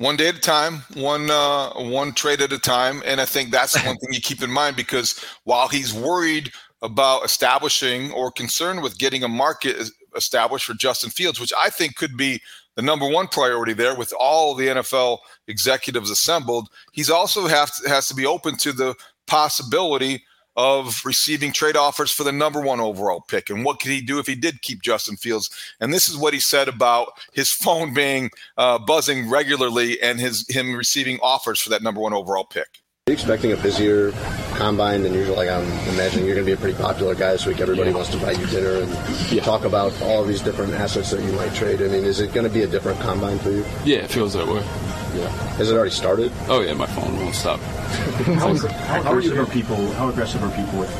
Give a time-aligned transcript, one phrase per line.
[0.00, 3.50] one day at a time, one uh, one trade at a time, and I think
[3.50, 6.50] that's one thing you keep in mind because while he's worried
[6.80, 11.96] about establishing or concerned with getting a market established for Justin Fields, which I think
[11.96, 12.40] could be
[12.76, 15.18] the number one priority there with all the NFL
[15.48, 18.94] executives assembled, he's also have to, has to be open to the
[19.26, 20.24] possibility
[20.56, 23.50] of receiving trade offers for the number one overall pick.
[23.50, 25.50] And what could he do if he did keep Justin Fields?
[25.80, 30.46] And this is what he said about his phone being uh, buzzing regularly and his
[30.48, 32.80] him receiving offers for that number one overall pick.
[33.06, 34.12] Are you expecting a busier
[34.54, 35.34] combine than usual?
[35.34, 37.60] Like I'm imagining you're going to be a pretty popular guy this week.
[37.60, 37.96] Everybody yeah.
[37.96, 39.42] wants to buy you dinner and yeah.
[39.42, 41.80] talk about all these different assets that you might trade.
[41.82, 43.64] I mean, is it going to be a different combine for you?
[43.84, 44.62] Yeah, it feels that way.
[45.14, 45.28] Yeah.
[45.56, 46.32] Has it already started?
[46.48, 47.60] Oh yeah, my phone won't stop.
[47.60, 49.92] how, how, how aggressive are people?
[49.92, 50.90] How aggressive are people with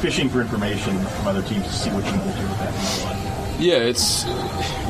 [0.00, 3.58] fishing for information from other teams to see what you will do with that?
[3.58, 4.24] Yeah, it's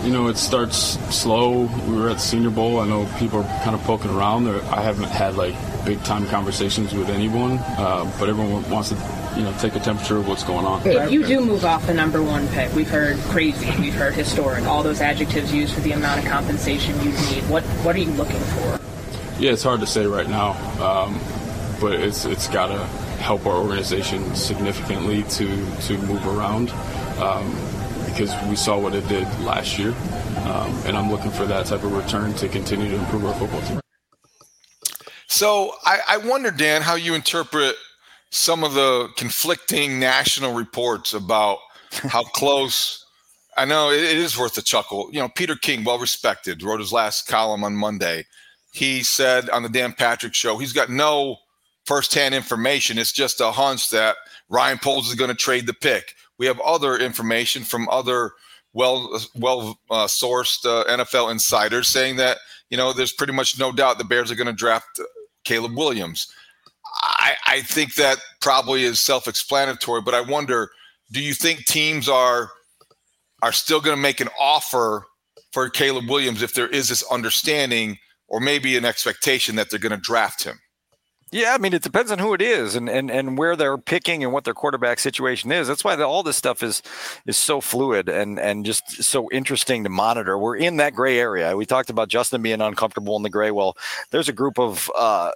[0.04, 1.66] you know it starts slow.
[1.86, 2.80] We were at the Senior Bowl.
[2.80, 4.48] I know people are kind of poking around.
[4.48, 9.42] I haven't had like big time conversations with anyone, uh, but everyone wants to you
[9.42, 10.86] know take a temperature of what's going on.
[10.86, 14.64] If you do move off the number one pick, we've heard crazy, we've heard historic,
[14.64, 17.48] all those adjectives used for the amount of compensation you need.
[17.48, 18.78] What what are you looking for?
[19.38, 21.20] Yeah, it's hard to say right now, um,
[21.80, 22.78] but it's it's got to
[23.22, 26.70] help our organization significantly to to move around.
[27.20, 27.54] Um,
[28.12, 29.94] because we saw what it did last year,
[30.44, 33.62] um, and I'm looking for that type of return to continue to improve our football
[33.62, 33.80] team.
[35.28, 37.74] So I, I wonder, Dan, how you interpret
[38.32, 41.58] some of the conflicting national reports about
[41.92, 43.04] how close.
[43.56, 45.10] I know it, it is worth a chuckle.
[45.12, 48.24] You know, Peter King, well respected, wrote his last column on Monday.
[48.72, 51.36] He said on the Dan Patrick show, he's got no
[51.84, 52.96] firsthand information.
[52.96, 54.16] It's just a hunch that
[54.48, 56.14] Ryan Poles is going to trade the pick.
[56.38, 58.32] We have other information from other
[58.72, 62.38] well well uh, sourced uh, NFL insiders saying that
[62.70, 64.98] you know there's pretty much no doubt the Bears are going to draft
[65.44, 66.32] Caleb Williams.
[66.94, 70.70] I, I think that probably is self-explanatory, but I wonder,
[71.12, 72.50] do you think teams are
[73.42, 75.04] are still going to make an offer
[75.52, 77.98] for Caleb Williams if there is this understanding
[78.28, 80.60] or maybe an expectation that they're going to draft him?
[81.32, 84.22] Yeah, I mean, it depends on who it is and, and, and where they're picking
[84.22, 85.66] and what their quarterback situation is.
[85.66, 86.82] That's why the, all this stuff is
[87.26, 90.36] is so fluid and and just so interesting to monitor.
[90.36, 91.56] We're in that gray area.
[91.56, 93.50] We talked about Justin being uncomfortable in the gray.
[93.50, 93.78] Well,
[94.10, 95.30] there's a group of uh,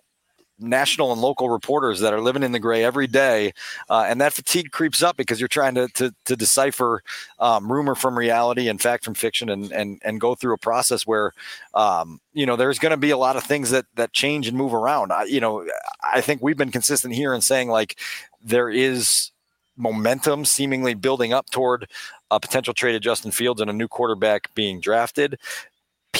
[0.58, 3.52] national and local reporters that are living in the gray every day,
[3.88, 7.02] uh, and that fatigue creeps up because you're trying to to, to decipher
[7.38, 11.06] um, rumor from reality and fact from fiction, and and and go through a process
[11.06, 11.32] where
[11.74, 14.56] um, you know there's going to be a lot of things that that change and
[14.56, 15.12] move around.
[15.12, 15.66] I, you know,
[16.02, 17.98] I think we've been consistent here in saying like
[18.42, 19.30] there is
[19.76, 21.88] momentum seemingly building up toward
[22.30, 25.38] a potential trade of Justin Fields and a new quarterback being drafted.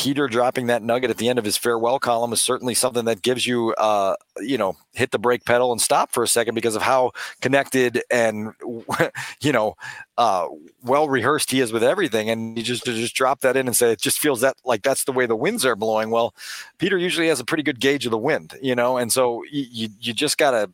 [0.07, 3.23] Peter dropping that nugget at the end of his farewell column is certainly something that
[3.23, 6.77] gives you, uh, you know, hit the brake pedal and stop for a second because
[6.77, 8.53] of how connected and,
[9.41, 9.75] you know,
[10.17, 10.47] uh,
[10.85, 12.31] well rehearsed he is with everything.
[12.31, 15.03] And you just just drop that in and say it just feels that like that's
[15.03, 16.11] the way the winds are blowing.
[16.11, 16.37] Well,
[16.79, 19.89] Peter usually has a pretty good gauge of the wind, you know, and so you
[19.99, 20.71] you just gotta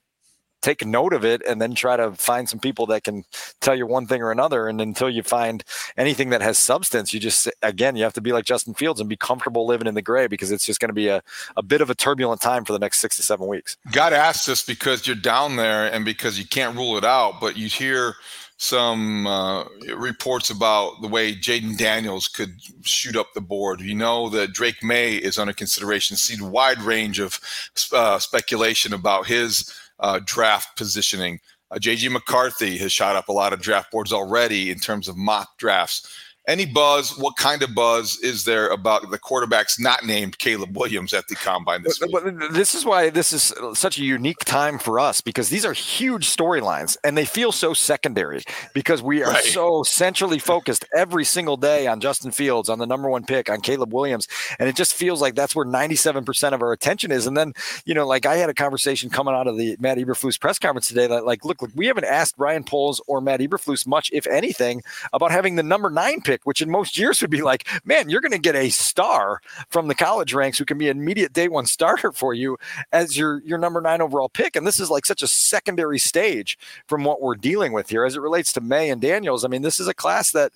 [0.62, 3.24] take note of it and then try to find some people that can
[3.60, 4.68] tell you one thing or another.
[4.68, 5.62] And until you find
[5.96, 9.08] anything that has substance, you just, again, you have to be like Justin Fields and
[9.08, 11.22] be comfortable living in the gray because it's just going to be a,
[11.56, 13.76] a bit of a turbulent time for the next six to seven weeks.
[13.90, 17.56] God asked this because you're down there and because you can't rule it out, but
[17.56, 18.14] you hear
[18.62, 19.64] some uh,
[19.96, 23.80] reports about the way Jayden Daniels could shoot up the board.
[23.80, 26.16] You know that Drake Maye is under consideration.
[26.16, 27.40] See the wide range of
[27.92, 31.38] uh, speculation about his uh, draft positioning.
[31.70, 35.16] Uh, JJ McCarthy has shot up a lot of draft boards already in terms of
[35.16, 36.06] mock drafts
[36.48, 37.16] any buzz?
[37.18, 41.36] What kind of buzz is there about the quarterbacks not named Caleb Williams at the
[41.36, 42.12] combine this week?
[42.50, 46.26] This is why this is such a unique time for us because these are huge
[46.26, 48.42] storylines and they feel so secondary
[48.74, 49.44] because we are right.
[49.44, 53.60] so centrally focused every single day on Justin Fields, on the number one pick, on
[53.60, 54.26] Caleb Williams.
[54.58, 57.26] And it just feels like that's where 97% of our attention is.
[57.26, 57.52] And then,
[57.84, 60.88] you know, like I had a conversation coming out of the Matt Eberflus press conference
[60.88, 64.26] today that, like, look, look we haven't asked Ryan Poles or Matt Eberflus much, if
[64.26, 67.68] anything, about having the number nine pick pick, which in most years would be like,
[67.84, 70.98] man, you're going to get a star from the college ranks who can be an
[70.98, 72.58] immediate day one starter for you
[72.92, 74.56] as your your number nine overall pick.
[74.56, 78.16] And this is like such a secondary stage from what we're dealing with here as
[78.16, 79.44] it relates to Maye and Daniels.
[79.44, 80.52] I mean, this is a class that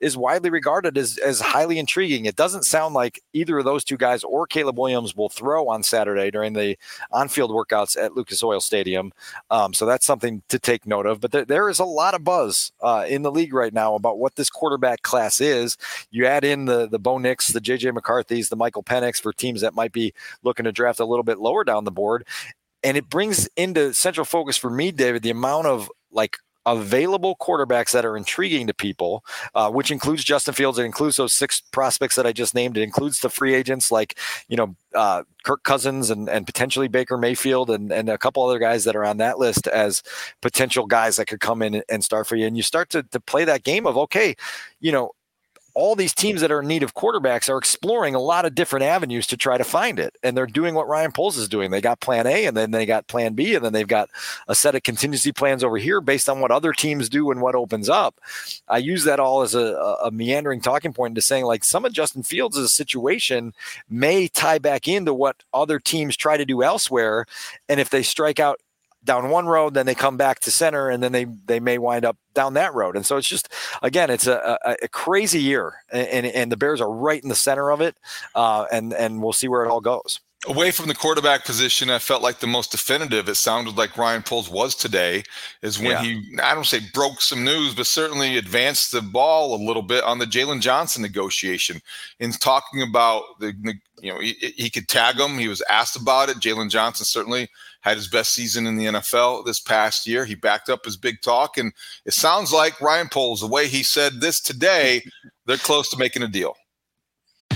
[0.00, 2.26] is widely regarded as, as highly intriguing.
[2.26, 5.82] It doesn't sound like either of those two guys or Caleb Williams will throw on
[5.82, 6.76] Saturday during the
[7.10, 9.12] on field workouts at Lucas Oil Stadium.
[9.50, 11.20] Um, so that's something to take note of.
[11.20, 14.18] But there, there is a lot of buzz uh, in the league right now about
[14.18, 15.76] what this quarterback class is.
[16.10, 19.62] You add in the, the Bo Nix, the JJ McCarthy's, the Michael Penix for teams
[19.62, 20.12] that might be
[20.42, 22.26] looking to draft a little bit lower down the board.
[22.82, 27.92] And it brings into central focus for me, David, the amount of like available quarterbacks
[27.92, 29.24] that are intriguing to people,
[29.54, 30.78] uh, which includes Justin Fields.
[30.78, 32.76] It includes those six prospects that I just named.
[32.76, 34.18] It includes the free agents like,
[34.48, 38.58] you know, uh, Kirk Cousins and, and potentially Baker Mayfield and, and a couple other
[38.58, 40.02] guys that are on that list as
[40.42, 42.46] potential guys that could come in and start for you.
[42.46, 44.34] And you start to, to play that game of, okay,
[44.80, 45.12] you know,
[45.76, 48.82] all these teams that are in need of quarterbacks are exploring a lot of different
[48.82, 50.16] avenues to try to find it.
[50.22, 51.70] And they're doing what Ryan Poles is doing.
[51.70, 54.08] They got plan A and then they got plan B, and then they've got
[54.48, 57.54] a set of contingency plans over here based on what other teams do and what
[57.54, 58.18] opens up.
[58.66, 61.92] I use that all as a, a meandering talking point into saying like some of
[61.92, 63.52] Justin Fields' situation
[63.90, 67.26] may tie back into what other teams try to do elsewhere.
[67.68, 68.60] And if they strike out
[69.06, 72.04] down one road, then they come back to center, and then they they may wind
[72.04, 72.96] up down that road.
[72.96, 73.48] And so it's just
[73.82, 77.34] again, it's a, a, a crazy year, and, and the Bears are right in the
[77.34, 77.96] center of it,
[78.34, 80.20] uh, and and we'll see where it all goes.
[80.46, 83.28] Away from the quarterback position, I felt like the most definitive.
[83.28, 85.24] It sounded like Ryan Poles was today,
[85.62, 86.02] is when yeah.
[86.02, 90.04] he I don't say broke some news, but certainly advanced the ball a little bit
[90.04, 91.80] on the Jaylon Johnson negotiation
[92.20, 93.54] in talking about the
[94.00, 95.38] you know he, he could tag him.
[95.38, 96.38] He was asked about it.
[96.38, 97.48] Jaylon Johnson certainly
[97.80, 100.24] had his best season in the NFL this past year.
[100.24, 101.72] He backed up his big talk, and
[102.04, 105.02] it sounds like Ryan Poles, the way he said this today,
[105.46, 106.56] they're close to making a deal.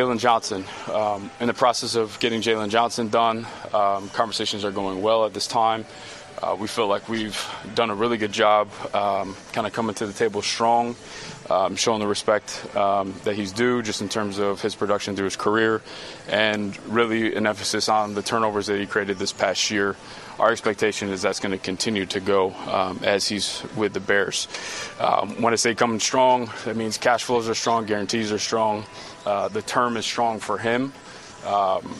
[0.00, 0.64] Jaylon Johnson.
[0.90, 5.34] Um, in the process of getting Jaylon Johnson done, um, conversations are going well at
[5.34, 5.84] this time.
[6.42, 7.38] Uh, we feel like we've
[7.74, 10.96] done a really good job um, kind of coming to the table strong,
[11.50, 15.26] um, showing the respect um, that he's due just in terms of his production through
[15.26, 15.82] his career,
[16.30, 19.96] and really an emphasis on the turnovers that he created this past year.
[20.40, 24.46] Our expectation is that's going to continue to go um, as he's with the Bears.
[25.38, 28.86] when I say coming strong, that means cash flows are strong, guarantees are strong.
[29.26, 30.94] Uh, the term is strong for him.
[31.46, 31.94] Um,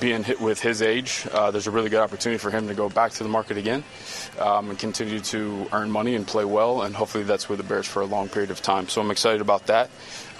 [0.00, 2.88] being hit with his age, uh, there's a really good opportunity for him to go
[2.88, 3.84] back to the market again
[4.40, 6.82] um, and continue to earn money and play well.
[6.82, 8.88] And hopefully that's with the Bears for a long period of time.
[8.88, 9.88] So I'm excited about that.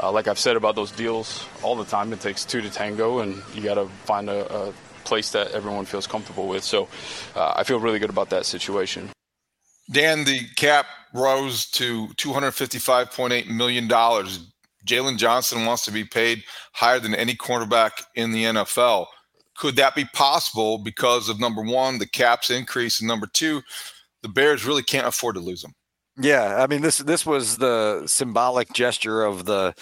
[0.02, 3.20] Uh, like I've said about those deals all the time, it takes two to tango,
[3.20, 4.72] and you got to find a, a,
[5.04, 6.64] place that everyone feels comfortable with.
[6.64, 6.88] So
[7.36, 9.10] uh, I feel really good about that situation.
[9.90, 13.88] Dan, the cap rose to $255.8 million
[14.86, 19.06] Jaylon Johnson wants to be paid higher than any cornerback in the NFL.
[19.56, 23.62] Could that be possible because of number one, the cap's increase, and number two,
[24.22, 25.72] the Bears really can't afford to lose him?
[26.16, 29.74] Yeah, I mean this this was the symbolic gesture of the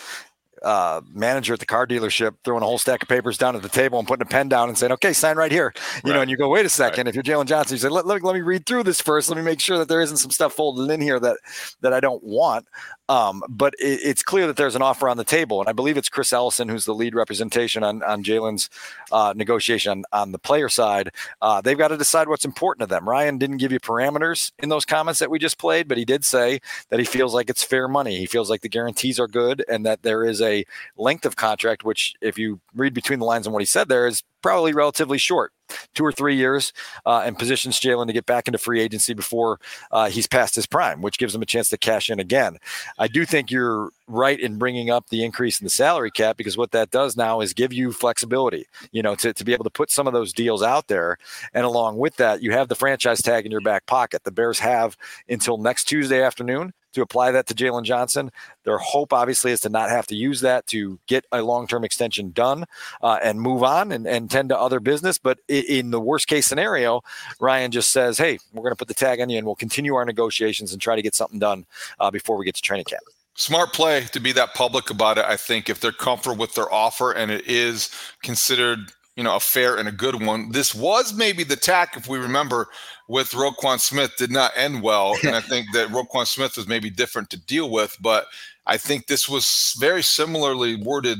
[0.62, 3.69] uh, manager at the car dealership throwing a whole stack of papers down at the
[3.69, 5.73] table and putting a pen down and saying, "Okay, sign right here."
[6.04, 6.16] You right.
[6.16, 7.07] know, and you go, "Wait a second.
[7.07, 7.09] Right.
[7.09, 9.28] If you're Jaylon Johnson, you say, let, let, let, me read through this first.
[9.28, 11.38] Let me make sure that there isn't some stuff folded in here that
[11.81, 12.66] that I don't want."
[13.09, 15.97] Um, but it, it's clear that there's an offer on the table, and I believe
[15.97, 18.71] it's Chris Ellison who's the lead representation on on Jaylon's
[19.11, 21.11] uh, negotiation on, on, the player side.
[21.42, 23.09] Uh, they've got to decide what's important to them.
[23.09, 26.25] Ryan didn't give you parameters in those comments that we just played, but he did
[26.25, 28.16] say that he feels like it's fair money.
[28.16, 30.51] He feels like the guarantees are good, and that there is a
[30.97, 34.06] length of contract, which, if you read between the lines on what he said, there
[34.06, 35.52] is probably relatively short,
[35.94, 36.73] two or three years,
[37.06, 39.61] uh, and positions Jaylon to get back into free agency before
[39.92, 42.59] uh, he's past his prime, which gives him a chance to cash in again.
[42.99, 46.56] I do think you're right in bringing up the increase in the salary cap because
[46.56, 49.71] what that does now is give you flexibility, you know, to, to be able to
[49.71, 51.16] put some of those deals out there.
[51.54, 54.25] And along with that, you have the franchise tag in your back pocket.
[54.25, 54.97] The Bears have
[55.28, 58.30] until next Tuesday afternoon to apply that to Jaylon Johnson.
[58.64, 61.84] Their hope, obviously, is to not have to use that to get a long term
[61.84, 62.64] extension done
[63.02, 65.18] uh, and move on and, and tend to other business.
[65.18, 67.02] But in the worst case scenario,
[67.40, 69.94] Ryan just says, hey, we're going to put the tag on you and we'll continue
[69.94, 71.66] our negotiations and try to get something done
[72.00, 73.02] uh, before we get to training camp.
[73.34, 75.25] Smart play to be that public about it.
[75.25, 77.90] I think if they're comfortable with their offer and it is
[78.22, 80.50] considered, you know, a fair and a good one.
[80.52, 82.69] This was maybe the tack, if we remember,
[83.09, 86.90] with Roquan Smith did not end well, and I think that Roquan Smith was maybe
[86.90, 87.97] different to deal with.
[88.00, 88.26] But
[88.66, 91.19] I think this was very similarly worded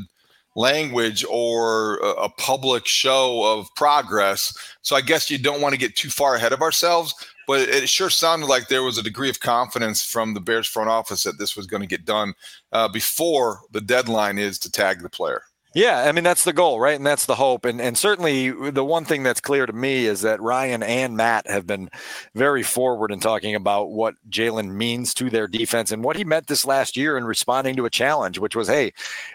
[0.55, 4.55] language or a, public show of progress.
[4.83, 7.15] So I guess you don't want to get too far ahead of ourselves
[7.47, 10.89] but it sure sounded like there was a degree of confidence from the Bears front
[10.89, 12.35] office that this was going to get done
[12.73, 15.43] uh, before the deadline is to tag the player.
[15.75, 16.97] Yeah, I mean that's the goal, right?
[16.97, 17.65] And that's the hope.
[17.65, 21.49] And and certainly the one thing that's clear to me is that Ryan and Matt
[21.49, 21.89] have been
[22.35, 26.47] very forward in talking about what Jaylon means to their defense and what he meant
[26.47, 28.93] this last year in responding to a challenge, which was, hey,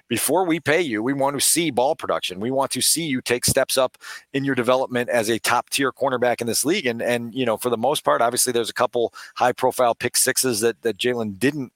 [0.09, 2.39] before we pay you, we want to see ball production.
[2.39, 3.97] We want to see you take steps up
[4.31, 6.85] in your development as a top tier cornerback in this league.
[6.85, 10.15] And and you know, for the most part, obviously there's a couple high profile pick
[10.15, 11.73] sixes that that Jaylon didn't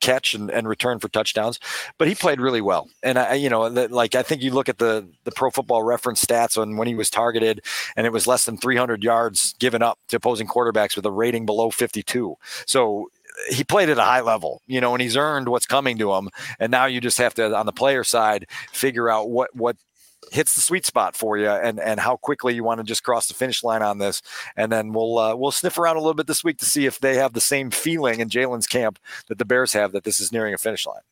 [0.00, 1.58] catch and, and return for touchdowns,
[1.98, 2.88] but he played really well.
[3.02, 5.82] And I, you know, the, like I think you look at the the Pro Football
[5.82, 7.62] Reference stats on when he was targeted,
[7.96, 11.46] and it was less than 300 yards given up to opposing quarterbacks with a rating
[11.46, 12.36] below 52.
[12.66, 13.08] So
[13.50, 16.30] he played at a high level, you know, and he's earned what's coming to him.
[16.58, 19.76] And now you just have to, on the player side, figure out what what
[20.32, 23.28] hits the sweet spot for you and and how quickly you want to just cross
[23.28, 24.22] the finish line on this
[24.56, 26.98] and then we'll uh, we'll sniff around a little bit this week to see if
[26.98, 30.32] they have the same feeling in Jaylon's camp that the Bears have that this is
[30.32, 31.02] nearing a finish line.